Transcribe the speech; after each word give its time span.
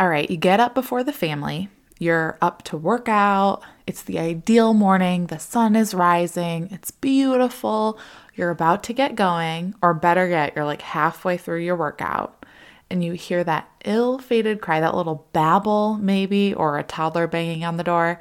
All 0.00 0.08
right, 0.08 0.30
you 0.30 0.38
get 0.38 0.60
up 0.60 0.74
before 0.74 1.04
the 1.04 1.12
family. 1.12 1.68
You're 1.98 2.38
up 2.40 2.62
to 2.62 2.78
work 2.78 3.06
out. 3.06 3.60
It's 3.86 4.02
the 4.02 4.18
ideal 4.18 4.72
morning. 4.72 5.26
The 5.26 5.38
sun 5.38 5.76
is 5.76 5.92
rising. 5.92 6.70
It's 6.72 6.90
beautiful. 6.90 7.98
You're 8.34 8.48
about 8.48 8.82
to 8.84 8.94
get 8.94 9.14
going, 9.14 9.74
or 9.82 9.92
better 9.92 10.26
yet, 10.26 10.54
you're 10.56 10.64
like 10.64 10.80
halfway 10.80 11.36
through 11.36 11.60
your 11.60 11.76
workout 11.76 12.46
and 12.88 13.04
you 13.04 13.12
hear 13.12 13.44
that 13.44 13.68
ill 13.84 14.18
fated 14.18 14.62
cry, 14.62 14.80
that 14.80 14.96
little 14.96 15.28
babble 15.34 15.98
maybe, 16.00 16.54
or 16.54 16.78
a 16.78 16.82
toddler 16.82 17.26
banging 17.26 17.62
on 17.62 17.76
the 17.76 17.84
door. 17.84 18.18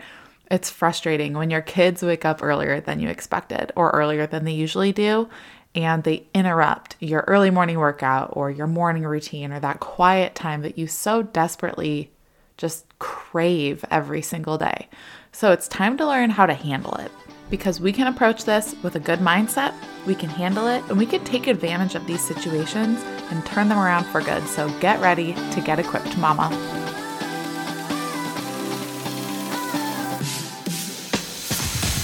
It's 0.52 0.70
frustrating 0.70 1.34
when 1.34 1.50
your 1.50 1.62
kids 1.62 2.04
wake 2.04 2.26
up 2.26 2.44
earlier 2.44 2.82
than 2.82 3.00
you 3.00 3.08
expected 3.08 3.72
or 3.78 3.92
earlier 3.92 4.28
than 4.28 4.44
they 4.44 4.52
usually 4.52 4.92
do, 4.92 5.30
and 5.76 6.04
they 6.04 6.28
interrupt 6.34 6.96
your 7.00 7.24
early 7.28 7.50
morning 7.50 7.78
workout 7.78 8.32
or 8.34 8.50
your 8.50 8.68
morning 8.68 9.04
routine 9.04 9.52
or 9.52 9.60
that 9.60 9.80
quiet 9.80 10.36
time 10.36 10.62
that 10.62 10.78
you 10.78 10.88
so 10.88 11.22
desperately 11.22 12.12
just 12.58 12.86
crave 13.00 13.86
every 13.90 14.22
single 14.22 14.58
day. 14.58 14.88
So 15.32 15.52
it's 15.52 15.68
time 15.68 15.98
to 15.98 16.08
learn 16.08 16.30
how 16.30 16.46
to 16.46 16.54
handle 16.54 16.96
it 16.96 17.12
because 17.50 17.80
we 17.80 17.92
can 17.92 18.08
approach 18.08 18.46
this 18.46 18.76
with 18.84 18.96
a 18.96 19.00
good 19.00 19.20
mindset, 19.20 19.74
we 20.06 20.14
can 20.14 20.30
handle 20.30 20.68
it, 20.68 20.84
and 20.90 20.98
we 20.98 21.06
can 21.06 21.24
take 21.24 21.48
advantage 21.48 21.96
of 21.96 22.06
these 22.06 22.22
situations 22.22 23.02
and 23.32 23.46
turn 23.46 23.70
them 23.70 23.80
around 23.80 24.06
for 24.06 24.22
good. 24.22 24.46
So 24.48 24.70
get 24.80 25.00
ready 25.02 25.34
to 25.34 25.62
get 25.62 25.80
equipped, 25.80 26.18
mama. 26.18 26.50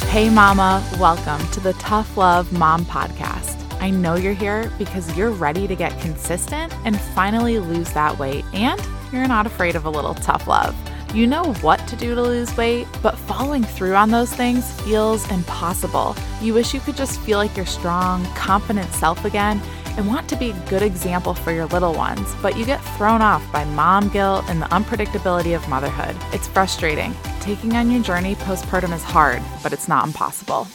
Hey, 0.10 0.30
Mama, 0.30 0.82
welcome 0.98 1.46
to 1.52 1.60
the 1.60 1.74
Tough 1.74 2.16
Love 2.16 2.54
Mom 2.54 2.86
Podcast. 2.86 3.45
I 3.80 3.90
know 3.90 4.16
you're 4.16 4.34
here 4.34 4.72
because 4.78 5.16
you're 5.18 5.32
ready 5.32 5.68
to 5.68 5.76
get 5.76 6.00
consistent 6.02 6.74
and 6.86 7.00
finally 7.00 7.60
lose 7.60 7.92
that 7.94 8.18
weight, 8.18 8.46
and 8.54 8.82
you're 9.12 9.28
not 9.28 9.46
afraid 9.46 9.76
of 9.76 9.86
a 9.86 9.90
little 9.90 10.16
tough 10.16 10.48
love. 10.48 10.76
You 11.14 11.28
know 11.28 11.54
what 11.56 11.88
to 11.88 11.96
do 11.96 12.14
to 12.14 12.22
lose 12.22 12.56
weight, 12.58 12.88
but 13.02 13.18
following 13.18 13.64
through 13.64 13.96
on 13.96 14.12
those 14.12 14.34
things 14.34 14.70
feels 14.82 15.30
impossible. 15.32 16.16
You 16.42 16.54
wish 16.54 16.74
you 16.74 16.82
could 16.82 16.98
just 16.98 17.22
feel 17.22 17.38
like 17.38 17.56
your 17.56 17.66
strong, 17.66 18.26
confident 18.36 18.92
self 18.92 19.24
again 19.24 19.62
and 19.98 20.08
want 20.08 20.28
to 20.28 20.36
be 20.36 20.52
a 20.52 20.70
good 20.70 20.82
example 20.82 21.34
for 21.34 21.54
your 21.54 21.68
little 21.68 21.94
ones, 21.94 22.36
but 22.42 22.58
you 22.58 22.66
get 22.66 22.84
thrown 22.98 23.22
off 23.22 23.50
by 23.54 23.64
mom 23.64 24.10
guilt 24.10 24.44
and 24.50 24.62
the 24.62 24.66
unpredictability 24.66 25.56
of 25.56 25.68
motherhood. 25.70 26.16
It's 26.34 26.48
frustrating. 26.48 27.16
Taking 27.40 27.76
on 27.76 27.90
your 27.90 28.04
journey 28.04 28.36
postpartum 28.36 28.94
is 28.94 29.04
hard, 29.04 29.42
but 29.64 29.72
it's 29.72 29.88
not 29.88 30.06
impossible. 30.06 30.68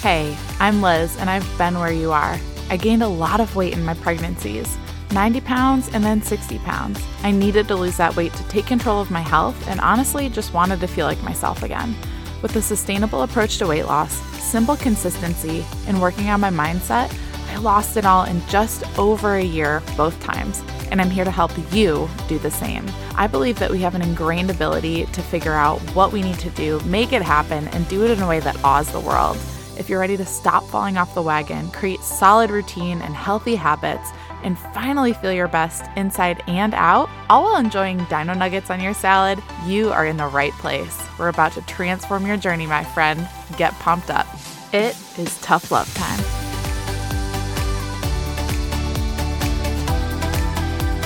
Hey, 0.00 0.38
I'm 0.60 0.80
Liz, 0.80 1.16
and 1.16 1.28
I've 1.28 1.58
been 1.58 1.80
where 1.80 1.90
you 1.90 2.12
are. 2.12 2.38
I 2.70 2.76
gained 2.76 3.02
a 3.02 3.08
lot 3.08 3.40
of 3.40 3.56
weight 3.56 3.72
in 3.72 3.84
my 3.84 3.94
pregnancies 3.94 4.78
90 5.10 5.40
pounds 5.40 5.88
and 5.92 6.04
then 6.04 6.22
60 6.22 6.56
pounds. 6.60 7.04
I 7.24 7.32
needed 7.32 7.66
to 7.66 7.74
lose 7.74 7.96
that 7.96 8.14
weight 8.14 8.32
to 8.34 8.46
take 8.46 8.64
control 8.64 9.00
of 9.00 9.10
my 9.10 9.22
health 9.22 9.56
and 9.66 9.80
honestly 9.80 10.28
just 10.28 10.54
wanted 10.54 10.78
to 10.80 10.86
feel 10.86 11.04
like 11.04 11.20
myself 11.24 11.64
again. 11.64 11.96
With 12.42 12.54
a 12.54 12.62
sustainable 12.62 13.22
approach 13.22 13.58
to 13.58 13.66
weight 13.66 13.86
loss, 13.86 14.12
simple 14.40 14.76
consistency, 14.76 15.66
and 15.88 16.00
working 16.00 16.28
on 16.28 16.40
my 16.40 16.50
mindset, 16.50 17.12
I 17.48 17.56
lost 17.56 17.96
it 17.96 18.06
all 18.06 18.22
in 18.22 18.40
just 18.46 18.84
over 19.00 19.34
a 19.34 19.42
year 19.42 19.82
both 19.96 20.20
times, 20.20 20.62
and 20.92 21.00
I'm 21.00 21.10
here 21.10 21.24
to 21.24 21.30
help 21.32 21.50
you 21.72 22.08
do 22.28 22.38
the 22.38 22.52
same. 22.52 22.86
I 23.16 23.26
believe 23.26 23.58
that 23.58 23.72
we 23.72 23.80
have 23.80 23.96
an 23.96 24.02
ingrained 24.02 24.50
ability 24.50 25.06
to 25.06 25.22
figure 25.22 25.54
out 25.54 25.80
what 25.92 26.12
we 26.12 26.22
need 26.22 26.38
to 26.38 26.50
do, 26.50 26.78
make 26.82 27.12
it 27.12 27.22
happen, 27.22 27.66
and 27.68 27.88
do 27.88 28.04
it 28.04 28.12
in 28.12 28.22
a 28.22 28.28
way 28.28 28.38
that 28.38 28.62
awes 28.62 28.92
the 28.92 29.00
world. 29.00 29.36
If 29.78 29.88
you're 29.88 30.00
ready 30.00 30.16
to 30.16 30.26
stop 30.26 30.64
falling 30.64 30.96
off 30.96 31.14
the 31.14 31.22
wagon, 31.22 31.70
create 31.70 32.00
solid 32.00 32.50
routine 32.50 33.00
and 33.00 33.14
healthy 33.14 33.54
habits, 33.54 34.10
and 34.42 34.58
finally 34.58 35.12
feel 35.12 35.32
your 35.32 35.46
best 35.46 35.88
inside 35.96 36.42
and 36.48 36.74
out, 36.74 37.08
all 37.30 37.44
while 37.44 37.60
enjoying 37.60 38.04
dino 38.10 38.34
nuggets 38.34 38.70
on 38.70 38.80
your 38.80 38.92
salad, 38.92 39.40
you 39.64 39.92
are 39.92 40.04
in 40.04 40.16
the 40.16 40.26
right 40.26 40.52
place. 40.54 41.00
We're 41.16 41.28
about 41.28 41.52
to 41.52 41.62
transform 41.62 42.26
your 42.26 42.36
journey, 42.36 42.66
my 42.66 42.82
friend. 42.82 43.28
Get 43.56 43.72
pumped 43.74 44.10
up. 44.10 44.26
It 44.72 44.96
is 45.16 45.40
tough 45.42 45.70
love 45.70 45.92
time. 45.94 46.18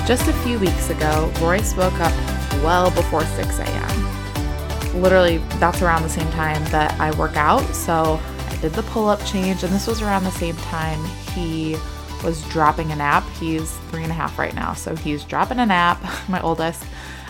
Just 0.07 0.29
a 0.29 0.33
few 0.45 0.59
weeks 0.59 0.89
ago, 0.89 1.31
Royce 1.43 1.77
woke 1.77 2.01
up 2.01 2.13
well 2.63 2.91
before 2.91 3.25
6 3.25 3.59
a.m. 3.59 5.03
Literally, 5.03 5.39
that's 5.59 5.83
around 5.83 6.03
the 6.03 6.09
same 6.09 6.31
time 6.33 6.65
that 6.67 6.99
I 6.99 7.17
work 7.19 7.37
out. 7.37 7.63
So 7.75 8.21
did 8.63 8.73
the 8.75 8.83
pull 8.85 9.09
up 9.09 9.23
change, 9.25 9.65
and 9.65 9.73
this 9.73 9.89
was 9.89 10.01
around 10.01 10.23
the 10.23 10.31
same 10.31 10.57
time 10.59 11.05
he 11.35 11.77
was 12.23 12.41
dropping 12.49 12.93
a 12.93 12.97
nap. 12.97 13.29
He's 13.41 13.77
three 13.91 14.05
and 14.05 14.13
a 14.13 14.15
half 14.15 14.39
right 14.39 14.55
now, 14.55 14.73
so 14.73 14.95
he's 14.95 15.25
dropping 15.25 15.59
a 15.59 15.67
nap. 15.67 16.01
My 16.29 16.41
oldest. 16.41 16.85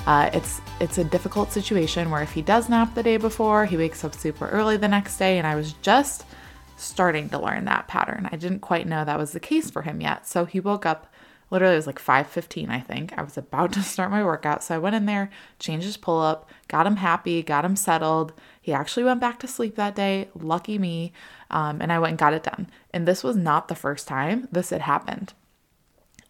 Uh, 0.07 0.29
it's 0.35 0.61
it's 0.79 0.99
a 0.99 1.05
difficult 1.05 1.51
situation 1.51 2.11
where 2.11 2.23
if 2.23 2.33
he 2.33 2.43
does 2.43 2.69
nap 2.69 2.95
the 2.95 3.03
day 3.03 3.17
before, 3.17 3.65
he 3.65 3.79
wakes 3.79 4.05
up 4.05 4.15
super 4.15 4.47
early 4.49 4.77
the 4.77 4.89
next 4.89 5.17
day, 5.17 5.39
and 5.39 5.47
I 5.47 5.55
was 5.55 5.73
just 5.75 6.27
starting 6.77 7.31
to 7.31 7.39
learn 7.39 7.65
that 7.65 7.89
pattern. 7.89 8.29
I 8.31 8.37
didn't 8.37 8.61
quite 8.61 8.87
know 8.87 9.03
that 9.03 9.19
was 9.19 9.33
the 9.33 9.41
case 9.41 9.71
for 9.71 9.81
him 9.81 10.03
yet. 10.03 10.27
So 10.27 10.45
he 10.45 10.61
woke 10.61 10.85
up 10.85 11.12
literally 11.53 11.75
it 11.75 11.77
was 11.77 11.87
like 11.87 12.01
5:15 12.01 12.71
I 12.71 12.81
think. 12.81 13.13
I 13.17 13.23
was 13.23 13.37
about 13.37 13.73
to 13.75 13.83
start 13.83 14.11
my 14.11 14.25
workout, 14.25 14.65
so 14.65 14.75
I 14.75 14.79
went 14.79 14.97
in 14.97 15.07
there, 15.07 15.31
changed 15.61 15.87
his 15.87 15.97
pull-up, 15.97 16.51
got 16.67 16.87
him 16.87 16.97
happy, 16.97 17.43
got 17.43 17.65
him 17.65 17.77
settled. 17.77 18.33
He 18.61 18.73
actually 18.73 19.05
went 19.05 19.21
back 19.21 19.39
to 19.41 19.47
sleep 19.47 19.77
that 19.77 19.95
day. 19.95 20.29
Lucky 20.35 20.79
me. 20.79 21.13
Um, 21.51 21.83
and 21.83 21.93
I 21.93 21.99
went 21.99 22.13
and 22.13 22.19
got 22.19 22.33
it 22.33 22.43
done. 22.43 22.71
And 22.93 23.07
this 23.07 23.23
was 23.23 23.37
not 23.37 23.69
the 23.69 23.75
first 23.75 24.09
time 24.09 24.49
this 24.51 24.71
had 24.71 24.81
happened. 24.81 25.35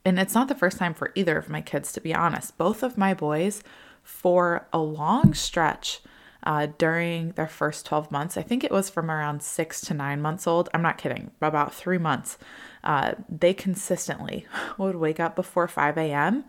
And 0.04 0.18
it's 0.18 0.34
not 0.34 0.48
the 0.48 0.54
first 0.56 0.78
time 0.78 0.94
for 0.94 1.12
either 1.14 1.38
of 1.38 1.48
my 1.48 1.60
kids, 1.60 1.92
to 1.92 2.00
be 2.00 2.12
honest. 2.12 2.58
Both 2.58 2.82
of 2.82 2.98
my 2.98 3.14
boys, 3.14 3.62
for 4.02 4.66
a 4.72 4.78
long 4.78 5.32
stretch, 5.32 6.00
uh, 6.44 6.68
during 6.78 7.32
their 7.32 7.46
first 7.46 7.86
12 7.86 8.10
months. 8.10 8.36
I 8.36 8.42
think 8.42 8.64
it 8.64 8.70
was 8.70 8.90
from 8.90 9.10
around 9.10 9.42
six 9.42 9.80
to 9.82 9.94
nine 9.94 10.20
months 10.20 10.46
old. 10.46 10.68
I'm 10.74 10.82
not 10.82 10.98
kidding, 10.98 11.30
about 11.40 11.74
three 11.74 11.98
months. 11.98 12.38
Uh, 12.82 13.12
they 13.28 13.54
consistently 13.54 14.46
would 14.78 14.96
wake 14.96 15.20
up 15.20 15.36
before 15.36 15.68
5 15.68 15.98
a.m. 15.98 16.44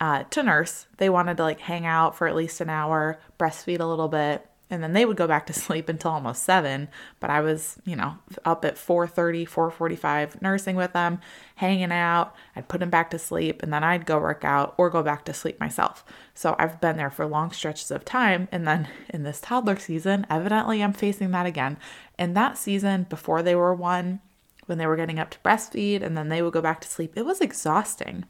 Uh, 0.00 0.24
to 0.24 0.42
nurse. 0.42 0.86
They 0.98 1.08
wanted 1.08 1.36
to 1.38 1.42
like 1.42 1.60
hang 1.60 1.86
out 1.86 2.16
for 2.16 2.26
at 2.26 2.36
least 2.36 2.60
an 2.60 2.70
hour, 2.70 3.18
breastfeed 3.38 3.80
a 3.80 3.86
little 3.86 4.08
bit, 4.08 4.46
and 4.68 4.82
then 4.82 4.92
they 4.92 5.04
would 5.04 5.16
go 5.16 5.26
back 5.26 5.46
to 5.46 5.52
sleep 5.66 5.88
until 5.88 6.10
almost 6.10 6.42
7 6.42 6.88
but 7.20 7.30
i 7.30 7.40
was 7.40 7.78
you 7.84 7.96
know 7.96 8.16
up 8.44 8.64
at 8.64 8.76
4.30 8.76 9.48
4.45 9.48 10.42
nursing 10.42 10.76
with 10.76 10.92
them 10.92 11.20
hanging 11.56 11.90
out. 11.90 12.34
I'd 12.54 12.68
put 12.68 12.80
them 12.80 12.90
back 12.90 13.10
to 13.10 13.18
sleep 13.18 13.62
and 13.62 13.72
then 13.72 13.82
i'd 13.82 14.06
go 14.06 14.18
work 14.18 14.44
out 14.44 14.74
or 14.76 14.90
go 14.90 15.02
back 15.02 15.24
to 15.24 15.34
sleep 15.34 15.58
myself. 15.58 16.04
So 16.34 16.54
i've 16.58 16.80
been 16.80 16.96
there 16.96 17.10
for 17.10 17.26
long 17.26 17.50
stretches 17.50 17.90
of 17.90 18.04
time 18.04 18.48
and 18.52 18.66
then 18.66 18.88
in 19.08 19.22
this 19.22 19.40
toddler 19.40 19.78
season 19.78 20.26
evidently 20.30 20.82
i'm 20.82 20.92
facing 20.92 21.30
that 21.32 21.46
again. 21.46 21.78
In 22.18 22.34
that 22.34 22.56
season 22.58 23.04
before 23.04 23.42
they 23.42 23.54
were 23.54 23.74
one 23.74 24.20
when 24.66 24.78
they 24.78 24.86
were 24.86 24.96
getting 24.96 25.18
up 25.18 25.30
to 25.30 25.38
breastfeed 25.40 26.02
and 26.02 26.16
then 26.16 26.28
they 26.28 26.42
would 26.42 26.52
go 26.52 26.62
back 26.62 26.80
to 26.80 26.88
sleep 26.88 27.12
it 27.16 27.24
was 27.24 27.40
exhausting 27.40 28.24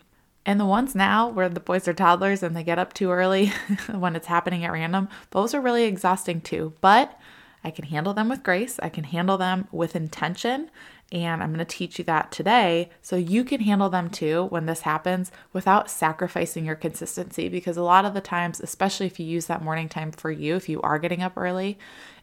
and 0.46 0.60
the 0.60 0.64
ones 0.64 0.94
now 0.94 1.28
where 1.28 1.48
the 1.48 1.60
boys 1.60 1.88
are 1.88 1.92
toddlers 1.92 2.42
and 2.42 2.56
they 2.56 2.62
get 2.62 2.78
up 2.78 2.92
too 2.92 3.10
early 3.10 3.46
when 3.92 4.14
it's 4.14 4.28
happening 4.28 4.64
at 4.64 4.72
random, 4.72 5.08
those 5.32 5.52
are 5.52 5.60
really 5.60 5.84
exhausting 5.84 6.40
too. 6.40 6.72
But 6.80 7.18
I 7.64 7.72
can 7.72 7.86
handle 7.86 8.14
them 8.14 8.28
with 8.28 8.44
grace, 8.44 8.78
I 8.80 8.88
can 8.88 9.04
handle 9.04 9.36
them 9.36 9.66
with 9.72 9.96
intention. 9.96 10.70
And 11.12 11.40
I'm 11.40 11.50
going 11.50 11.64
to 11.64 11.64
teach 11.64 11.98
you 12.00 12.04
that 12.06 12.32
today 12.32 12.90
so 13.00 13.14
you 13.14 13.44
can 13.44 13.60
handle 13.60 13.88
them 13.88 14.10
too 14.10 14.46
when 14.46 14.66
this 14.66 14.80
happens 14.80 15.30
without 15.52 15.88
sacrificing 15.88 16.64
your 16.64 16.74
consistency. 16.74 17.48
Because 17.48 17.76
a 17.76 17.82
lot 17.82 18.04
of 18.04 18.12
the 18.12 18.20
times, 18.20 18.60
especially 18.60 19.06
if 19.06 19.20
you 19.20 19.26
use 19.26 19.46
that 19.46 19.62
morning 19.62 19.88
time 19.88 20.10
for 20.10 20.32
you, 20.32 20.56
if 20.56 20.68
you 20.68 20.80
are 20.82 20.98
getting 20.98 21.22
up 21.22 21.34
early, 21.36 21.78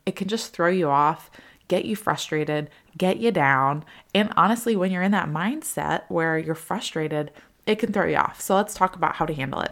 it 0.05 0.17
can 0.17 0.27
just 0.27 0.51
throw 0.51 0.69
you 0.69 0.89
off 0.89 1.29
get 1.67 1.85
you 1.85 1.95
frustrated, 1.95 2.69
get 2.97 3.17
you 3.17 3.31
down. 3.31 3.85
And 4.13 4.31
honestly, 4.35 4.75
when 4.75 4.91
you're 4.91 5.01
in 5.01 5.11
that 5.13 5.29
mindset 5.29 6.03
where 6.09 6.37
you're 6.37 6.55
frustrated, 6.55 7.31
it 7.65 7.79
can 7.79 7.91
throw 7.91 8.05
you 8.05 8.17
off. 8.17 8.41
So 8.41 8.55
let's 8.55 8.73
talk 8.73 8.95
about 8.95 9.15
how 9.15 9.25
to 9.25 9.33
handle 9.33 9.61
it. 9.61 9.71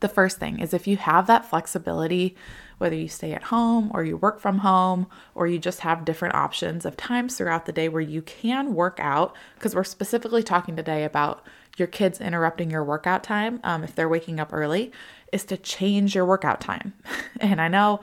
The 0.00 0.08
first 0.08 0.38
thing 0.38 0.60
is 0.60 0.74
if 0.74 0.86
you 0.86 0.96
have 0.98 1.26
that 1.26 1.48
flexibility, 1.48 2.36
whether 2.78 2.96
you 2.96 3.08
stay 3.08 3.32
at 3.32 3.44
home 3.44 3.90
or 3.94 4.04
you 4.04 4.16
work 4.16 4.40
from 4.40 4.58
home 4.58 5.06
or 5.34 5.46
you 5.46 5.58
just 5.58 5.80
have 5.80 6.04
different 6.04 6.34
options 6.34 6.84
of 6.84 6.96
times 6.96 7.36
throughout 7.36 7.66
the 7.66 7.72
day 7.72 7.88
where 7.88 8.02
you 8.02 8.20
can 8.20 8.74
work 8.74 8.98
out, 9.00 9.34
because 9.54 9.74
we're 9.74 9.84
specifically 9.84 10.42
talking 10.42 10.76
today 10.76 11.04
about 11.04 11.46
your 11.76 11.88
kids 11.88 12.20
interrupting 12.20 12.70
your 12.70 12.84
workout 12.84 13.24
time 13.24 13.60
um, 13.64 13.82
if 13.82 13.94
they're 13.94 14.08
waking 14.08 14.38
up 14.38 14.52
early, 14.52 14.92
is 15.32 15.44
to 15.44 15.56
change 15.56 16.14
your 16.14 16.26
workout 16.26 16.60
time. 16.60 16.92
and 17.40 17.60
I 17.60 17.68
know 17.68 18.00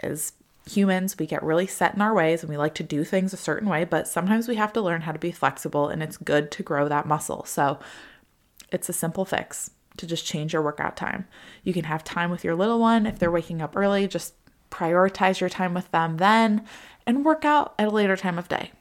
as 0.00 0.32
humans, 0.68 1.16
we 1.18 1.26
get 1.26 1.42
really 1.42 1.66
set 1.66 1.94
in 1.94 2.02
our 2.02 2.14
ways 2.14 2.42
and 2.42 2.50
we 2.50 2.56
like 2.56 2.74
to 2.74 2.82
do 2.82 3.04
things 3.04 3.32
a 3.32 3.38
certain 3.38 3.68
way, 3.68 3.84
but 3.84 4.06
sometimes 4.06 4.48
we 4.48 4.56
have 4.56 4.72
to 4.74 4.82
learn 4.82 5.02
how 5.02 5.12
to 5.12 5.18
be 5.18 5.32
flexible 5.32 5.88
and 5.88 6.02
it's 6.02 6.16
good 6.16 6.50
to 6.52 6.62
grow 6.62 6.88
that 6.88 7.06
muscle. 7.06 7.44
So 7.44 7.78
it's 8.70 8.88
a 8.88 8.92
simple 8.92 9.24
fix 9.24 9.70
to 9.96 10.06
just 10.06 10.26
change 10.26 10.52
your 10.52 10.62
workout 10.62 10.96
time. 10.96 11.26
You 11.64 11.72
can 11.72 11.84
have 11.84 12.04
time 12.04 12.30
with 12.30 12.44
your 12.44 12.54
little 12.54 12.78
one 12.78 13.06
if 13.06 13.18
they're 13.18 13.30
waking 13.30 13.60
up 13.60 13.76
early, 13.76 14.06
just 14.06 14.34
prioritize 14.70 15.40
your 15.40 15.48
time 15.48 15.74
with 15.74 15.90
them 15.90 16.18
then 16.18 16.64
and 17.06 17.24
work 17.24 17.44
out 17.44 17.74
at 17.78 17.88
a 17.88 17.90
later 17.90 18.16
time 18.16 18.38
of 18.38 18.48
day. 18.48 18.72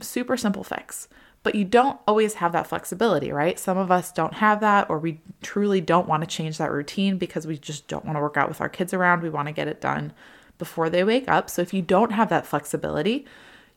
Super 0.00 0.36
simple 0.36 0.64
fix. 0.64 1.08
But 1.42 1.54
you 1.54 1.64
don't 1.64 2.00
always 2.08 2.34
have 2.34 2.50
that 2.52 2.66
flexibility, 2.66 3.30
right? 3.30 3.56
Some 3.56 3.78
of 3.78 3.92
us 3.92 4.10
don't 4.10 4.34
have 4.34 4.58
that, 4.60 4.90
or 4.90 4.98
we 4.98 5.20
truly 5.42 5.80
don't 5.80 6.08
want 6.08 6.24
to 6.24 6.26
change 6.26 6.58
that 6.58 6.72
routine 6.72 7.18
because 7.18 7.46
we 7.46 7.56
just 7.56 7.86
don't 7.86 8.04
want 8.04 8.16
to 8.16 8.20
work 8.20 8.36
out 8.36 8.48
with 8.48 8.60
our 8.60 8.68
kids 8.68 8.92
around. 8.92 9.22
We 9.22 9.30
want 9.30 9.46
to 9.46 9.52
get 9.52 9.68
it 9.68 9.80
done 9.80 10.12
before 10.58 10.90
they 10.90 11.04
wake 11.04 11.28
up. 11.28 11.48
So 11.48 11.62
if 11.62 11.72
you 11.72 11.82
don't 11.82 12.10
have 12.10 12.30
that 12.30 12.46
flexibility, 12.46 13.26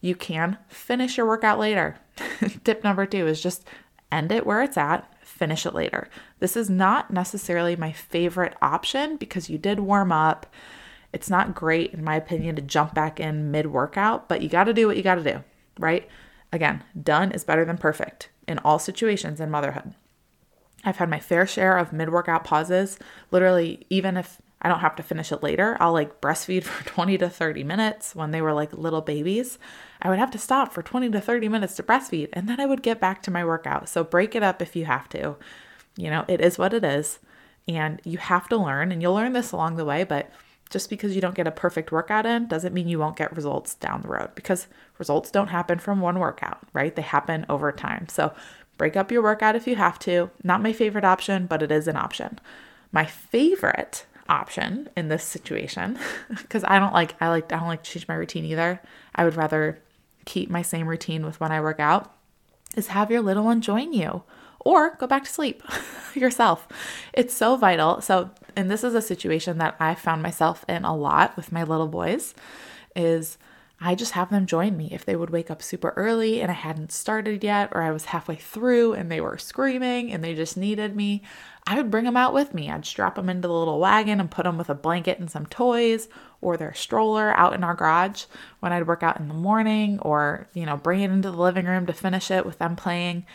you 0.02 0.16
can 0.16 0.58
finish 0.68 1.16
your 1.16 1.28
workout 1.28 1.60
later. 1.60 1.98
Tip 2.64 2.84
number 2.84 3.06
two 3.06 3.28
is 3.28 3.40
just 3.40 3.68
end 4.12 4.32
it 4.32 4.46
where 4.46 4.62
it's 4.62 4.78
at, 4.78 5.12
finish 5.22 5.66
it 5.66 5.74
later. 5.74 6.10
This 6.40 6.58
is 6.58 6.70
not 6.70 7.12
necessarily 7.12 7.76
my 7.76 7.92
favorite 7.92 8.56
option 8.62 9.18
because 9.18 9.50
you 9.50 9.58
did 9.58 9.80
warm 9.80 10.12
up. 10.12 10.46
It's 11.12 11.30
not 11.30 11.56
great, 11.56 11.94
in 11.94 12.04
my 12.04 12.16
opinion, 12.16 12.56
to 12.56 12.62
jump 12.62 12.94
back 12.94 13.20
in 13.20 13.52
mid 13.52 13.68
workout, 13.68 14.28
but 14.30 14.42
you 14.42 14.50
got 14.50 14.66
to 14.66 14.74
do 14.74 14.88
what 14.88 14.98
you 14.98 15.04
got 15.04 15.16
to 15.16 15.24
do, 15.24 15.44
right? 15.80 16.08
Again, 16.52 16.84
done 17.02 17.32
is 17.32 17.44
better 17.44 17.66
than 17.66 17.78
perfect 17.78 18.30
in 18.48 18.60
all 18.60 18.80
situations 18.80 19.40
in 19.40 19.50
motherhood. 19.52 19.94
I've 20.84 20.98
had 20.98 21.10
my 21.10 21.20
fair 21.20 21.46
share 21.46 21.78
of 21.78 21.94
mid 21.94 22.10
workout 22.12 22.44
pauses. 22.44 22.98
Literally, 23.32 23.86
even 23.90 24.18
if 24.18 24.42
I 24.62 24.70
don't 24.70 24.80
have 24.80 24.96
to 24.98 25.04
finish 25.04 25.32
it 25.32 25.44
later, 25.44 25.78
I'll 25.80 25.94
like 25.94 26.22
breastfeed 26.22 26.64
for 26.66 26.86
20 26.86 27.18
to 27.20 27.30
30 27.30 27.64
minutes 27.64 28.16
when 28.16 28.32
they 28.32 28.42
were 28.42 28.54
like 28.54 28.74
little 28.74 29.02
babies. 29.02 29.58
I 30.02 30.10
would 30.10 30.20
have 30.20 30.32
to 30.32 30.38
stop 30.38 30.74
for 30.74 30.82
20 30.82 31.10
to 31.12 31.22
30 31.22 31.50
minutes 31.50 31.76
to 31.76 31.84
breastfeed 31.84 32.30
and 32.34 32.48
then 32.48 32.60
I 32.60 32.66
would 32.66 32.82
get 32.82 33.00
back 33.00 33.22
to 33.24 33.32
my 33.32 33.46
workout. 33.46 33.90
So 33.90 34.04
break 34.04 34.36
it 34.36 34.44
up 34.44 34.62
if 34.62 34.76
you 34.76 34.86
have 34.86 35.10
to. 35.10 35.38
You 35.98 36.10
know, 36.10 36.26
it 36.28 36.42
is 36.42 36.58
what 36.58 36.74
it 36.74 36.84
is. 36.84 37.20
And 37.68 38.02
you 38.04 38.18
have 38.18 38.50
to 38.50 38.58
learn, 38.58 38.92
and 38.92 39.00
you'll 39.00 39.14
learn 39.14 39.34
this 39.34 39.52
along 39.52 39.76
the 39.76 39.86
way, 39.86 40.04
but 40.04 40.32
just 40.70 40.90
because 40.90 41.14
you 41.14 41.22
don't 41.22 41.36
get 41.36 41.48
a 41.48 41.52
perfect 41.52 41.92
workout 41.92 42.26
in 42.26 42.48
doesn't 42.48 42.74
mean 42.74 42.88
you 42.88 43.00
won't 43.00 43.16
get 43.16 43.36
results 43.36 43.76
down 43.76 44.02
the 44.02 44.08
road 44.08 44.30
because 44.36 44.68
results 44.98 45.32
don't 45.32 45.48
happen 45.48 45.80
from 45.80 46.00
one 46.00 46.20
workout, 46.20 46.60
right? 46.74 46.96
They 46.96 47.02
happen 47.02 47.46
over 47.50 47.72
time. 47.72 48.08
So 48.08 48.34
break 48.78 48.96
up 48.96 49.12
your 49.12 49.24
workout 49.24 49.56
if 49.56 49.68
you 49.68 49.76
have 49.76 50.00
to. 50.00 50.30
Not 50.44 50.62
my 50.62 50.74
favorite 50.74 51.06
option, 51.06 51.48
but 51.48 51.62
it 51.62 51.72
is 51.72 51.88
an 51.88 51.96
option. 51.96 52.40
My 52.92 53.06
favorite 53.06 54.06
option 54.30 54.90
in 54.96 55.10
this 55.10 55.24
situation 55.24 55.98
because 56.30 56.64
I 56.64 56.80
don't 56.80 56.94
like 56.94 57.16
I 57.22 57.30
like 57.30 57.52
I 57.52 57.58
don't 57.58 57.68
like 57.68 57.84
to 57.84 57.92
change 57.92 58.08
my 58.08 58.16
routine 58.16 58.46
either. 58.46 58.82
I 59.16 59.24
would 59.26 59.36
rather 59.36 59.80
keep 60.26 60.50
my 60.50 60.62
same 60.62 60.88
routine 60.88 61.26
with 61.26 61.40
when 61.40 61.52
I 61.52 61.62
work 61.62 61.80
out 61.80 62.14
is 62.76 62.88
have 62.88 63.12
your 63.12 63.22
little 63.22 63.44
one 63.44 63.62
join 63.62 63.94
you 63.94 64.24
or 64.60 64.96
go 64.96 65.08
back 65.08 65.24
to 65.24 65.30
sleep 65.30 65.64
yourself. 66.14 66.68
It's 67.14 67.34
so 67.34 67.56
vital. 67.56 68.02
So 68.02 68.30
and 68.56 68.70
this 68.70 68.84
is 68.84 68.94
a 68.94 69.02
situation 69.02 69.58
that 69.58 69.76
I 69.80 69.96
found 69.96 70.22
myself 70.22 70.66
in 70.68 70.84
a 70.86 70.96
lot 70.96 71.36
with 71.36 71.52
my 71.52 71.64
little 71.64 71.88
boys 71.88 72.34
is 72.96 73.38
I 73.82 73.96
just 73.96 74.12
have 74.12 74.30
them 74.30 74.46
join 74.46 74.76
me 74.76 74.90
if 74.92 75.06
they 75.06 75.16
would 75.16 75.30
wake 75.30 75.50
up 75.50 75.62
super 75.62 75.94
early 75.96 76.42
and 76.42 76.52
I 76.52 76.54
hadn't 76.54 76.92
started 76.92 77.44
yet 77.44 77.70
or 77.72 77.82
I 77.82 77.92
was 77.92 78.06
halfway 78.06 78.36
through 78.36 78.94
and 78.94 79.10
they 79.10 79.22
were 79.22 79.38
screaming 79.38 80.12
and 80.12 80.22
they 80.22 80.36
just 80.36 80.58
needed 80.58 80.98
me. 80.98 81.24
I 81.66 81.78
would 81.78 81.90
bring 81.90 82.04
them 82.04 82.18
out 82.18 82.34
with 82.34 82.54
me. 82.54 82.70
I'd 82.70 82.86
strap 82.86 83.16
them 83.16 83.30
into 83.30 83.48
the 83.48 83.54
little 83.54 83.80
wagon 83.80 84.20
and 84.20 84.30
put 84.30 84.44
them 84.44 84.58
with 84.58 84.70
a 84.70 84.76
blanket 84.76 85.20
and 85.20 85.32
some 85.32 85.46
toys 85.46 86.10
or 86.42 86.58
their 86.58 86.74
stroller 86.74 87.32
out 87.38 87.54
in 87.54 87.64
our 87.64 87.74
garage 87.74 88.26
when 88.60 88.74
I'd 88.74 88.88
work 88.88 89.02
out 89.02 89.20
in 89.20 89.30
the 89.30 89.34
morning 89.34 90.00
or, 90.00 90.50
you 90.54 90.66
know, 90.66 90.76
bring 90.76 91.00
it 91.00 91.12
into 91.12 91.32
the 91.32 91.38
living 91.38 91.66
room 91.66 91.86
to 91.86 91.94
finish 91.94 92.32
it 92.32 92.46
with 92.46 92.58
them 92.58 92.76
playing. 92.76 93.26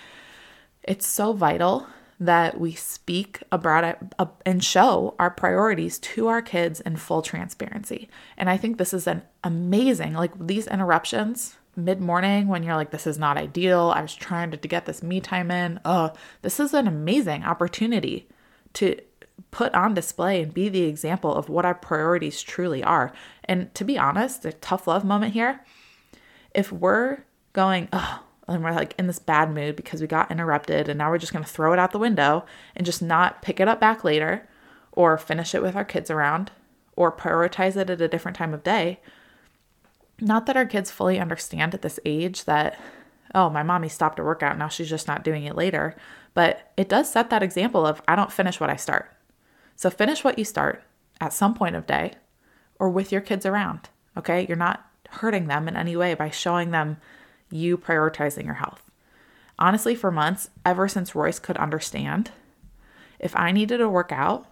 It's 0.83 1.07
so 1.07 1.33
vital 1.33 1.87
that 2.25 2.59
we 2.59 2.75
speak 2.75 3.43
about 3.53 3.99
uh, 4.19 4.27
and 4.47 4.63
show 4.65 5.15
our 5.19 5.31
priorities 5.31 5.99
to 5.99 6.29
our 6.29 6.43
kids 6.43 6.81
in 6.81 6.97
full 6.97 7.23
transparency. 7.23 8.09
And 8.37 8.49
I 8.49 8.57
think 8.57 8.79
this 8.79 8.95
is 8.95 9.07
an 9.07 9.23
amazing, 9.43 10.15
like 10.15 10.33
these 10.39 10.67
interruptions 10.67 11.57
mid 11.77 12.01
morning 12.01 12.49
when 12.49 12.63
you're 12.63 12.77
like, 12.77 12.91
this 12.91 13.07
is 13.07 13.19
not 13.19 13.37
ideal. 13.37 13.93
I 13.95 14.03
was 14.03 14.15
trying 14.15 14.51
to, 14.53 14.57
to 14.57 14.69
get 14.69 14.87
this 14.87 15.03
me 15.03 15.21
time 15.21 15.51
in. 15.51 15.81
Oh, 15.85 16.13
this 16.43 16.61
is 16.61 16.73
an 16.73 16.87
amazing 16.87 17.45
opportunity 17.45 18.29
to 18.75 19.01
put 19.51 19.75
on 19.75 19.95
display 19.95 20.43
and 20.43 20.55
be 20.55 20.69
the 20.69 20.85
example 20.85 21.35
of 21.35 21.49
what 21.49 21.65
our 21.65 21.75
priorities 21.75 22.43
truly 22.43 22.83
are. 22.83 23.13
And 23.45 23.75
to 23.75 23.85
be 23.85 23.99
honest, 23.99 24.45
a 24.45 24.53
tough 24.53 24.87
love 24.87 25.05
moment 25.05 25.33
here. 25.33 25.65
If 26.55 26.73
we're 26.73 27.19
going, 27.53 27.89
oh, 27.93 28.21
and 28.49 28.63
we're 28.63 28.73
like 28.73 28.95
in 28.99 29.07
this 29.07 29.19
bad 29.19 29.53
mood 29.53 29.77
because 29.77 30.01
we 30.01 30.07
got 30.07 30.31
interrupted 30.31 30.89
and 30.89 30.99
now 30.99 31.11
we're 31.11 31.19
just 31.19 31.33
going 31.33 31.45
to 31.45 31.51
throw 31.51 31.73
it 31.73 31.79
out 31.79 31.93
the 31.93 31.99
window 31.99 32.45
and 32.77 32.85
just 32.85 33.03
not 33.03 33.43
pick 33.43 33.61
it 33.61 33.69
up 33.69 33.81
back 33.81 34.05
later 34.05 34.47
or 34.93 35.17
finish 35.17 35.55
it 35.55 35.63
with 35.63 35.75
our 35.77 35.85
kids 35.85 36.11
around 36.11 36.51
or 36.97 37.11
prioritize 37.11 37.77
it 37.77 37.91
at 37.91 38.01
a 38.01 38.09
different 38.09 38.37
time 38.37 38.55
of 38.55 38.63
day. 38.63 39.01
Not 40.21 40.47
that 40.47 40.57
our 40.57 40.67
kids 40.67 40.91
fully 40.91 41.19
understand 41.19 41.75
at 41.75 41.83
this 41.83 41.99
age 42.05 42.45
that, 42.45 42.79
oh, 43.35 43.51
my 43.51 43.63
mommy 43.63 43.89
stopped 43.89 44.19
her 44.19 44.25
workout, 44.25 44.59
now 44.59 44.69
she's 44.69 44.91
just 44.91 45.09
not 45.09 45.25
doing 45.25 45.45
it 45.45 45.57
later. 45.57 45.97
But 46.35 46.73
it 46.77 46.89
does 46.89 47.11
set 47.11 47.31
that 47.31 47.43
example 47.43 47.87
of 47.87 48.03
I 48.07 48.15
don't 48.15 48.33
finish 48.33 48.61
what 48.61 48.71
I 48.71 48.77
start. 48.77 49.11
So 49.77 49.91
finish 49.91 50.23
what 50.23 50.39
you 50.39 50.45
start 50.45 50.83
at 51.21 51.33
some 51.33 51.55
point 51.55 51.77
of 51.77 51.87
day 51.87 52.15
or 52.79 52.89
with 52.91 53.11
your 53.11 53.21
kids 53.21 53.47
around. 53.47 53.89
Okay. 54.17 54.47
You're 54.47 54.57
not 54.57 54.85
hurting 55.11 55.47
them 55.47 55.69
in 55.69 55.77
any 55.77 55.97
way 55.97 56.15
by 56.15 56.31
showing 56.31 56.71
them 56.71 56.99
you 57.55 57.79
prioritizing 57.79 58.45
your 58.45 58.55
health. 58.55 58.91
Honestly, 59.59 59.95
for 59.95 60.11
months, 60.11 60.51
ever 60.65 60.89
since 60.89 61.15
Royce 61.15 61.39
could 61.39 61.57
understand, 61.57 62.33
if 63.19 63.37
I 63.37 63.53
needed 63.53 63.79
to 63.79 63.89
work 63.89 64.11
out 64.13 64.47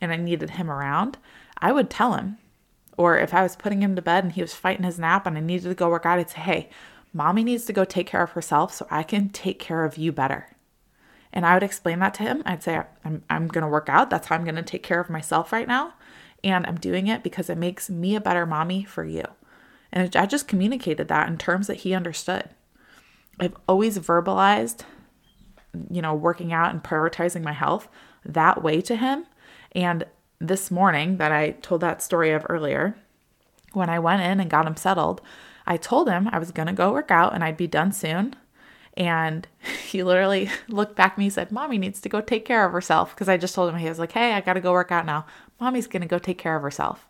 and 0.00 0.12
I 0.12 0.16
needed 0.16 0.50
him 0.50 0.70
around, 0.70 1.18
I 1.58 1.72
would 1.72 1.90
tell 1.90 2.14
him. 2.14 2.38
Or 2.96 3.18
if 3.18 3.34
I 3.34 3.42
was 3.42 3.56
putting 3.56 3.82
him 3.82 3.96
to 3.96 4.02
bed 4.02 4.22
and 4.22 4.32
he 4.32 4.40
was 4.40 4.54
fighting 4.54 4.84
his 4.84 4.98
nap 4.98 5.26
and 5.26 5.36
I 5.36 5.40
needed 5.40 5.68
to 5.68 5.74
go 5.74 5.88
work 5.88 6.06
out, 6.06 6.20
I'd 6.20 6.30
say, 6.30 6.40
hey, 6.40 6.70
mommy 7.12 7.42
needs 7.42 7.64
to 7.64 7.72
go 7.72 7.84
take 7.84 8.06
care 8.06 8.22
of 8.22 8.30
herself 8.30 8.72
so 8.72 8.86
I 8.90 9.02
can 9.02 9.30
take 9.30 9.58
care 9.58 9.84
of 9.84 9.98
you 9.98 10.12
better. 10.12 10.54
And 11.32 11.44
I 11.44 11.54
would 11.54 11.64
explain 11.64 11.98
that 11.98 12.14
to 12.14 12.22
him. 12.22 12.44
I'd 12.46 12.62
say, 12.62 12.82
I'm, 13.04 13.24
I'm 13.28 13.48
going 13.48 13.62
to 13.62 13.68
work 13.68 13.88
out. 13.88 14.10
That's 14.10 14.28
how 14.28 14.36
I'm 14.36 14.44
going 14.44 14.54
to 14.54 14.62
take 14.62 14.84
care 14.84 15.00
of 15.00 15.10
myself 15.10 15.52
right 15.52 15.66
now. 15.66 15.94
And 16.44 16.64
I'm 16.66 16.76
doing 16.76 17.08
it 17.08 17.24
because 17.24 17.50
it 17.50 17.58
makes 17.58 17.90
me 17.90 18.14
a 18.14 18.20
better 18.20 18.46
mommy 18.46 18.84
for 18.84 19.04
you. 19.04 19.24
And 19.94 20.14
I 20.16 20.26
just 20.26 20.48
communicated 20.48 21.06
that 21.08 21.28
in 21.28 21.38
terms 21.38 21.68
that 21.68 21.78
he 21.78 21.94
understood. 21.94 22.50
I've 23.38 23.56
always 23.68 23.96
verbalized, 23.98 24.82
you 25.88 26.02
know, 26.02 26.14
working 26.14 26.52
out 26.52 26.72
and 26.72 26.82
prioritizing 26.82 27.42
my 27.42 27.52
health 27.52 27.88
that 28.24 28.62
way 28.62 28.80
to 28.82 28.96
him. 28.96 29.26
And 29.72 30.04
this 30.40 30.70
morning, 30.70 31.18
that 31.18 31.30
I 31.30 31.52
told 31.52 31.80
that 31.82 32.02
story 32.02 32.32
of 32.32 32.44
earlier, 32.48 32.96
when 33.72 33.88
I 33.88 34.00
went 34.00 34.22
in 34.22 34.40
and 34.40 34.50
got 34.50 34.66
him 34.66 34.76
settled, 34.76 35.20
I 35.64 35.76
told 35.76 36.08
him 36.08 36.28
I 36.32 36.40
was 36.40 36.50
going 36.50 36.66
to 36.66 36.72
go 36.72 36.92
work 36.92 37.12
out 37.12 37.32
and 37.32 37.44
I'd 37.44 37.56
be 37.56 37.68
done 37.68 37.92
soon. 37.92 38.34
And 38.96 39.46
he 39.86 40.02
literally 40.02 40.50
looked 40.68 40.96
back 40.96 41.12
at 41.12 41.18
me 41.18 41.26
and 41.26 41.32
said, 41.32 41.52
Mommy 41.52 41.78
needs 41.78 42.00
to 42.00 42.08
go 42.08 42.20
take 42.20 42.44
care 42.44 42.66
of 42.66 42.72
herself. 42.72 43.14
Because 43.14 43.28
I 43.28 43.36
just 43.36 43.54
told 43.54 43.72
him, 43.72 43.78
he 43.78 43.88
was 43.88 44.00
like, 44.00 44.12
Hey, 44.12 44.32
I 44.32 44.40
got 44.40 44.54
to 44.54 44.60
go 44.60 44.72
work 44.72 44.90
out 44.90 45.06
now. 45.06 45.24
Mommy's 45.60 45.86
going 45.86 46.02
to 46.02 46.08
go 46.08 46.18
take 46.18 46.38
care 46.38 46.56
of 46.56 46.62
herself. 46.62 47.06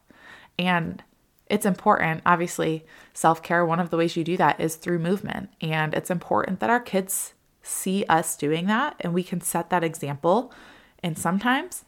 And 0.58 1.02
it's 1.46 1.66
important. 1.66 2.22
Obviously, 2.24 2.84
self 3.12 3.42
care, 3.42 3.64
one 3.64 3.80
of 3.80 3.90
the 3.90 3.96
ways 3.96 4.16
you 4.16 4.24
do 4.24 4.36
that 4.36 4.60
is 4.60 4.76
through 4.76 4.98
movement. 4.98 5.50
And 5.60 5.94
it's 5.94 6.10
important 6.10 6.60
that 6.60 6.70
our 6.70 6.80
kids 6.80 7.34
see 7.62 8.04
us 8.08 8.36
doing 8.36 8.66
that 8.66 8.96
and 9.00 9.14
we 9.14 9.22
can 9.22 9.40
set 9.40 9.70
that 9.70 9.84
example. 9.84 10.52
And 11.02 11.18
sometimes 11.18 11.84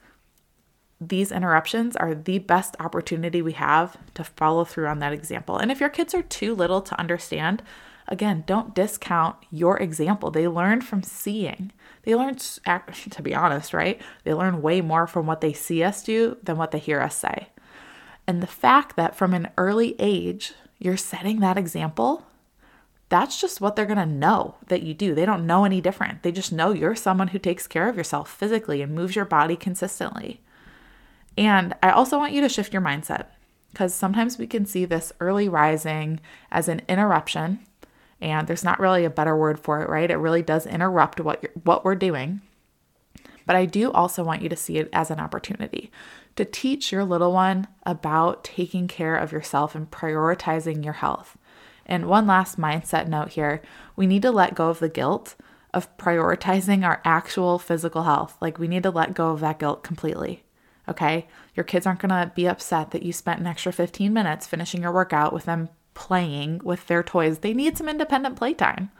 these 1.00 1.30
interruptions 1.30 1.96
are 1.96 2.14
the 2.14 2.38
best 2.38 2.74
opportunity 2.80 3.42
we 3.42 3.52
have 3.52 3.96
to 4.14 4.24
follow 4.24 4.64
through 4.64 4.86
on 4.86 4.98
that 5.00 5.12
example. 5.12 5.58
And 5.58 5.70
if 5.70 5.80
your 5.80 5.90
kids 5.90 6.14
are 6.14 6.22
too 6.22 6.54
little 6.54 6.80
to 6.80 6.98
understand, 6.98 7.62
again, 8.08 8.44
don't 8.46 8.74
discount 8.74 9.36
your 9.50 9.78
example. 9.78 10.30
They 10.30 10.48
learn 10.48 10.80
from 10.80 11.02
seeing. 11.02 11.72
They 12.04 12.14
learn, 12.14 12.36
to 13.10 13.22
be 13.22 13.34
honest, 13.34 13.74
right? 13.74 14.00
They 14.24 14.32
learn 14.32 14.62
way 14.62 14.80
more 14.80 15.06
from 15.06 15.26
what 15.26 15.40
they 15.40 15.52
see 15.52 15.82
us 15.82 16.02
do 16.02 16.38
than 16.42 16.56
what 16.56 16.70
they 16.70 16.78
hear 16.78 17.00
us 17.00 17.16
say. 17.16 17.48
And 18.26 18.42
the 18.42 18.46
fact 18.46 18.96
that 18.96 19.16
from 19.16 19.34
an 19.34 19.50
early 19.56 19.94
age, 19.98 20.52
you're 20.78 20.96
setting 20.96 21.40
that 21.40 21.56
example, 21.56 22.26
that's 23.08 23.40
just 23.40 23.60
what 23.60 23.76
they're 23.76 23.86
going 23.86 23.98
to 23.98 24.06
know 24.06 24.56
that 24.66 24.82
you 24.82 24.94
do. 24.94 25.14
They 25.14 25.26
don't 25.26 25.46
know 25.46 25.64
any 25.64 25.80
different. 25.80 26.22
They 26.22 26.32
just 26.32 26.52
know 26.52 26.72
you're 26.72 26.96
someone 26.96 27.28
who 27.28 27.38
takes 27.38 27.66
care 27.66 27.88
of 27.88 27.96
yourself 27.96 28.30
physically 28.30 28.82
and 28.82 28.94
moves 28.94 29.14
your 29.14 29.24
body 29.24 29.56
consistently. 29.56 30.40
And 31.38 31.74
I 31.82 31.90
also 31.90 32.18
want 32.18 32.32
you 32.32 32.40
to 32.40 32.48
shift 32.48 32.72
your 32.72 32.82
mindset 32.82 33.26
because 33.70 33.94
sometimes 33.94 34.38
we 34.38 34.46
can 34.46 34.66
see 34.66 34.84
this 34.84 35.12
early 35.20 35.48
rising 35.48 36.20
as 36.50 36.68
an 36.68 36.82
interruption 36.88 37.60
and 38.20 38.46
there's 38.46 38.64
not 38.64 38.80
really 38.80 39.04
a 39.04 39.10
better 39.10 39.36
word 39.36 39.60
for 39.60 39.82
it, 39.82 39.88
right? 39.88 40.10
It 40.10 40.16
really 40.16 40.42
does 40.42 40.66
interrupt 40.66 41.20
what 41.20 41.44
what 41.64 41.84
we're 41.84 41.94
doing. 41.94 42.40
But 43.46 43.56
I 43.56 43.64
do 43.64 43.92
also 43.92 44.24
want 44.24 44.42
you 44.42 44.48
to 44.48 44.56
see 44.56 44.78
it 44.78 44.88
as 44.92 45.10
an 45.10 45.20
opportunity 45.20 45.90
to 46.34 46.44
teach 46.44 46.92
your 46.92 47.04
little 47.04 47.32
one 47.32 47.68
about 47.84 48.44
taking 48.44 48.88
care 48.88 49.16
of 49.16 49.32
yourself 49.32 49.74
and 49.74 49.90
prioritizing 49.90 50.84
your 50.84 50.94
health. 50.94 51.38
And 51.86 52.06
one 52.06 52.26
last 52.26 52.58
mindset 52.58 53.08
note 53.08 53.30
here 53.30 53.62
we 53.94 54.06
need 54.06 54.22
to 54.22 54.30
let 54.30 54.54
go 54.54 54.68
of 54.68 54.80
the 54.80 54.88
guilt 54.88 55.36
of 55.72 55.96
prioritizing 55.96 56.84
our 56.84 57.00
actual 57.04 57.58
physical 57.58 58.04
health. 58.04 58.36
Like, 58.40 58.58
we 58.58 58.66
need 58.66 58.82
to 58.82 58.90
let 58.90 59.14
go 59.14 59.30
of 59.30 59.40
that 59.40 59.58
guilt 59.58 59.84
completely. 59.84 60.42
Okay. 60.88 61.28
Your 61.54 61.64
kids 61.64 61.86
aren't 61.86 62.00
to 62.00 62.32
be 62.34 62.46
upset 62.46 62.90
that 62.92 63.02
you 63.02 63.12
spent 63.12 63.40
an 63.40 63.46
extra 63.46 63.72
15 63.72 64.12
minutes 64.12 64.46
finishing 64.46 64.82
your 64.82 64.92
workout 64.92 65.32
with 65.32 65.44
them 65.44 65.68
playing 65.94 66.60
with 66.62 66.86
their 66.86 67.02
toys. 67.02 67.38
They 67.38 67.54
need 67.54 67.76
some 67.76 67.88
independent 67.88 68.36
playtime. 68.36 68.90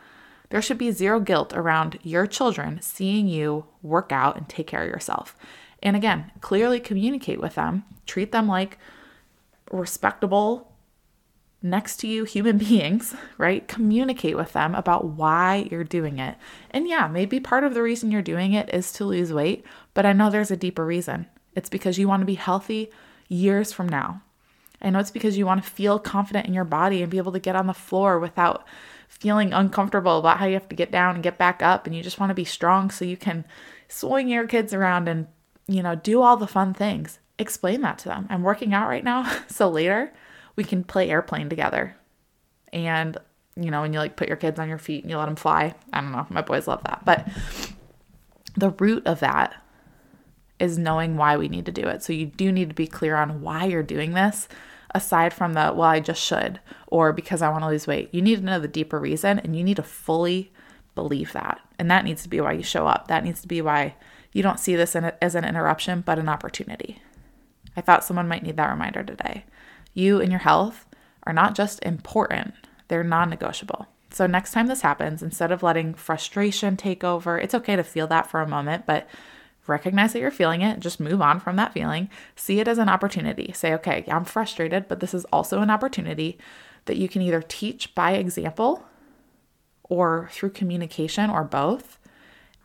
There 0.50 0.62
should 0.62 0.78
be 0.78 0.90
zero 0.90 1.20
guilt 1.20 1.52
around 1.54 1.98
your 2.02 2.26
children 2.26 2.80
seeing 2.80 3.26
you 3.26 3.66
work 3.82 4.12
out 4.12 4.36
and 4.36 4.48
take 4.48 4.66
care 4.66 4.82
of 4.82 4.88
yourself. 4.88 5.36
And 5.82 5.96
again, 5.96 6.30
clearly 6.40 6.80
communicate 6.80 7.40
with 7.40 7.54
them, 7.54 7.84
treat 8.06 8.32
them 8.32 8.48
like 8.48 8.78
respectable, 9.70 10.72
next 11.62 11.98
to 11.98 12.08
you 12.08 12.24
human 12.24 12.58
beings, 12.58 13.14
right? 13.38 13.66
Communicate 13.68 14.36
with 14.36 14.52
them 14.52 14.74
about 14.74 15.04
why 15.04 15.68
you're 15.70 15.84
doing 15.84 16.18
it. 16.18 16.36
And 16.70 16.88
yeah, 16.88 17.08
maybe 17.08 17.40
part 17.40 17.64
of 17.64 17.74
the 17.74 17.82
reason 17.82 18.10
you're 18.10 18.22
doing 18.22 18.52
it 18.52 18.72
is 18.72 18.92
to 18.92 19.04
lose 19.04 19.32
weight, 19.32 19.64
but 19.94 20.06
I 20.06 20.12
know 20.12 20.30
there's 20.30 20.50
a 20.50 20.56
deeper 20.56 20.86
reason. 20.86 21.26
It's 21.54 21.68
because 21.68 21.98
you 21.98 22.08
want 22.08 22.20
to 22.20 22.26
be 22.26 22.34
healthy 22.34 22.90
years 23.28 23.72
from 23.72 23.88
now. 23.88 24.22
I 24.80 24.90
know 24.90 24.98
it's 24.98 25.10
because 25.10 25.38
you 25.38 25.46
want 25.46 25.62
to 25.64 25.70
feel 25.70 25.98
confident 25.98 26.46
in 26.46 26.54
your 26.54 26.64
body 26.64 27.02
and 27.02 27.10
be 27.10 27.18
able 27.18 27.32
to 27.32 27.40
get 27.40 27.56
on 27.56 27.66
the 27.66 27.74
floor 27.74 28.18
without 28.18 28.66
feeling 29.08 29.52
uncomfortable 29.52 30.18
about 30.18 30.38
how 30.38 30.46
you 30.46 30.54
have 30.54 30.68
to 30.68 30.76
get 30.76 30.90
down 30.90 31.14
and 31.14 31.24
get 31.24 31.38
back 31.38 31.62
up 31.62 31.86
and 31.86 31.94
you 31.94 32.02
just 32.02 32.20
want 32.20 32.30
to 32.30 32.34
be 32.34 32.44
strong 32.44 32.90
so 32.90 33.04
you 33.04 33.16
can 33.16 33.44
swing 33.88 34.28
your 34.28 34.46
kids 34.46 34.74
around 34.74 35.08
and 35.08 35.26
you 35.66 35.82
know 35.82 35.94
do 35.94 36.22
all 36.22 36.36
the 36.36 36.46
fun 36.46 36.74
things. 36.74 37.18
Explain 37.38 37.80
that 37.82 37.98
to 37.98 38.08
them. 38.08 38.26
I'm 38.30 38.42
working 38.42 38.74
out 38.74 38.88
right 38.88 39.04
now 39.04 39.30
so 39.48 39.68
later 39.68 40.12
we 40.56 40.64
can 40.64 40.84
play 40.84 41.10
airplane 41.10 41.48
together. 41.48 41.96
And 42.72 43.16
you 43.56 43.70
know 43.70 43.80
when 43.80 43.92
you 43.92 43.98
like 43.98 44.16
put 44.16 44.28
your 44.28 44.36
kids 44.36 44.58
on 44.58 44.68
your 44.68 44.78
feet 44.78 45.02
and 45.02 45.10
you 45.10 45.16
let 45.16 45.26
them 45.26 45.36
fly 45.36 45.74
i 45.90 46.00
don't 46.02 46.12
know 46.12 46.26
my 46.28 46.42
boys 46.42 46.66
love 46.66 46.82
that. 46.84 47.04
But 47.04 47.28
the 48.56 48.70
root 48.70 49.06
of 49.06 49.20
that 49.20 49.54
is 50.58 50.78
knowing 50.78 51.16
why 51.16 51.36
we 51.36 51.48
need 51.48 51.66
to 51.66 51.72
do 51.72 51.86
it 51.86 52.02
so 52.02 52.12
you 52.12 52.26
do 52.26 52.50
need 52.50 52.68
to 52.68 52.74
be 52.74 52.86
clear 52.86 53.16
on 53.16 53.42
why 53.42 53.64
you're 53.64 53.82
doing 53.82 54.12
this 54.12 54.48
aside 54.94 55.34
from 55.34 55.52
the, 55.52 55.72
well, 55.74 55.82
I 55.82 56.00
just 56.00 56.22
should, 56.22 56.58
or 56.86 57.12
because 57.12 57.42
I 57.42 57.50
want 57.50 57.62
to 57.64 57.68
lose 57.68 57.86
weight. 57.86 58.08
You 58.12 58.22
need 58.22 58.38
to 58.38 58.44
know 58.44 58.58
the 58.58 58.66
deeper 58.66 58.98
reason 58.98 59.38
and 59.38 59.54
you 59.54 59.62
need 59.62 59.76
to 59.76 59.82
fully 59.82 60.50
believe 60.94 61.32
that. 61.34 61.60
And 61.78 61.90
that 61.90 62.04
needs 62.04 62.22
to 62.22 62.28
be 62.28 62.40
why 62.40 62.52
you 62.52 62.62
show 62.62 62.86
up. 62.86 63.08
That 63.08 63.22
needs 63.22 63.42
to 63.42 63.48
be 63.48 63.60
why 63.60 63.94
you 64.32 64.42
don't 64.42 64.60
see 64.60 64.74
this 64.74 64.96
as 64.96 65.34
an 65.34 65.44
interruption, 65.44 66.00
but 66.00 66.18
an 66.18 66.28
opportunity. 66.28 67.02
I 67.76 67.82
thought 67.82 68.04
someone 68.04 68.28
might 68.28 68.42
need 68.42 68.56
that 68.56 68.70
reminder 68.70 69.02
today. 69.02 69.44
You 69.92 70.20
and 70.20 70.30
your 70.30 70.40
health 70.40 70.86
are 71.24 71.32
not 71.32 71.54
just 71.54 71.82
important, 71.84 72.54
they're 72.88 73.04
non 73.04 73.30
negotiable. 73.30 73.86
So, 74.10 74.26
next 74.26 74.52
time 74.52 74.66
this 74.66 74.80
happens, 74.80 75.22
instead 75.22 75.52
of 75.52 75.62
letting 75.62 75.94
frustration 75.94 76.76
take 76.76 77.04
over, 77.04 77.38
it's 77.38 77.54
okay 77.54 77.76
to 77.76 77.82
feel 77.82 78.06
that 78.06 78.30
for 78.30 78.40
a 78.40 78.48
moment, 78.48 78.86
but 78.86 79.06
recognize 79.68 80.12
that 80.12 80.20
you're 80.20 80.30
feeling 80.30 80.62
it, 80.62 80.80
just 80.80 81.00
move 81.00 81.20
on 81.20 81.40
from 81.40 81.56
that 81.56 81.72
feeling, 81.72 82.08
see 82.34 82.60
it 82.60 82.68
as 82.68 82.78
an 82.78 82.88
opportunity. 82.88 83.52
Say, 83.52 83.74
okay, 83.74 84.04
I'm 84.08 84.24
frustrated, 84.24 84.88
but 84.88 85.00
this 85.00 85.14
is 85.14 85.24
also 85.26 85.60
an 85.60 85.70
opportunity 85.70 86.38
that 86.86 86.96
you 86.96 87.08
can 87.08 87.22
either 87.22 87.42
teach 87.42 87.94
by 87.94 88.12
example 88.12 88.84
or 89.84 90.28
through 90.32 90.50
communication 90.50 91.30
or 91.30 91.44
both 91.44 91.98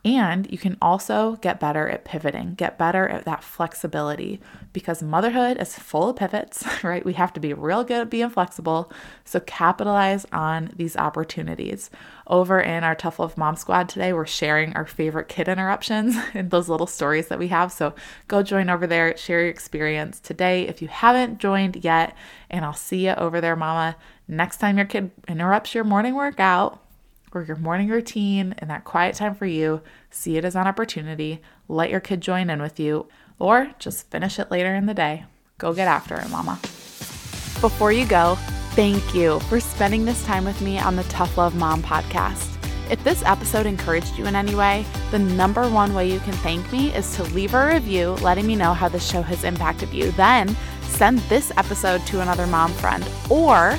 and 0.04 0.50
you 0.50 0.58
can 0.58 0.76
also 0.82 1.36
get 1.36 1.60
better 1.60 1.88
at 1.88 2.04
pivoting, 2.04 2.54
get 2.54 2.76
better 2.76 3.08
at 3.08 3.24
that 3.24 3.44
flexibility 3.44 4.40
because 4.72 5.00
motherhood 5.00 5.58
is 5.58 5.78
full 5.78 6.08
of 6.08 6.16
pivots, 6.16 6.64
right? 6.82 7.04
We 7.04 7.12
have 7.12 7.32
to 7.34 7.40
be 7.40 7.54
real 7.54 7.84
good 7.84 8.00
at 8.00 8.10
being 8.10 8.30
flexible. 8.30 8.92
So 9.24 9.38
capitalize 9.38 10.26
on 10.32 10.72
these 10.74 10.96
opportunities. 10.96 11.88
Over 12.26 12.60
in 12.60 12.82
our 12.82 12.96
Tough 12.96 13.20
Love 13.20 13.38
Mom 13.38 13.54
Squad 13.54 13.88
today, 13.88 14.12
we're 14.12 14.26
sharing 14.26 14.74
our 14.74 14.86
favorite 14.86 15.28
kid 15.28 15.46
interruptions 15.46 16.16
and 16.34 16.50
those 16.50 16.68
little 16.68 16.88
stories 16.88 17.28
that 17.28 17.38
we 17.38 17.48
have. 17.48 17.70
So 17.70 17.94
go 18.26 18.42
join 18.42 18.70
over 18.70 18.88
there, 18.88 19.16
share 19.16 19.42
your 19.42 19.50
experience 19.50 20.18
today 20.18 20.66
if 20.66 20.82
you 20.82 20.88
haven't 20.88 21.38
joined 21.38 21.84
yet. 21.84 22.16
And 22.50 22.64
I'll 22.64 22.72
see 22.74 23.06
you 23.06 23.14
over 23.14 23.40
there, 23.40 23.54
Mama. 23.54 23.96
Next 24.26 24.56
time 24.56 24.78
your 24.78 24.86
kid 24.86 25.12
interrupts 25.28 25.76
your 25.76 25.84
morning 25.84 26.16
workout, 26.16 26.80
or 27.34 27.42
your 27.42 27.56
morning 27.56 27.88
routine 27.88 28.54
and 28.58 28.70
that 28.70 28.84
quiet 28.84 29.14
time 29.14 29.34
for 29.34 29.46
you, 29.46 29.82
see 30.10 30.36
it 30.36 30.44
as 30.44 30.54
an 30.54 30.66
opportunity. 30.66 31.40
Let 31.68 31.90
your 31.90 32.00
kid 32.00 32.20
join 32.20 32.50
in 32.50 32.60
with 32.60 32.78
you, 32.78 33.06
or 33.38 33.72
just 33.78 34.10
finish 34.10 34.38
it 34.38 34.50
later 34.50 34.74
in 34.74 34.86
the 34.86 34.94
day. 34.94 35.24
Go 35.58 35.72
get 35.72 35.88
after 35.88 36.16
it, 36.16 36.28
mama. 36.30 36.58
Before 37.60 37.92
you 37.92 38.06
go, 38.06 38.36
thank 38.74 39.14
you 39.14 39.38
for 39.40 39.60
spending 39.60 40.04
this 40.04 40.24
time 40.24 40.44
with 40.44 40.60
me 40.60 40.78
on 40.78 40.96
the 40.96 41.04
Tough 41.04 41.36
Love 41.36 41.54
Mom 41.54 41.82
podcast. 41.82 42.48
If 42.90 43.02
this 43.04 43.22
episode 43.24 43.64
encouraged 43.64 44.18
you 44.18 44.26
in 44.26 44.36
any 44.36 44.54
way, 44.54 44.84
the 45.10 45.18
number 45.18 45.68
one 45.68 45.94
way 45.94 46.10
you 46.12 46.20
can 46.20 46.34
thank 46.34 46.70
me 46.72 46.94
is 46.94 47.14
to 47.16 47.22
leave 47.22 47.54
a 47.54 47.66
review 47.66 48.10
letting 48.22 48.46
me 48.46 48.56
know 48.56 48.74
how 48.74 48.88
the 48.88 49.00
show 49.00 49.22
has 49.22 49.44
impacted 49.44 49.90
you. 49.94 50.10
Then 50.12 50.54
send 50.82 51.20
this 51.20 51.52
episode 51.56 52.04
to 52.06 52.20
another 52.20 52.46
mom 52.46 52.70
friend 52.72 53.02
or 53.30 53.78